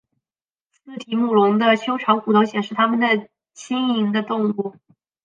[0.71, 4.75] 似提姆龙的修长骨头显示它们的轻盈的动物。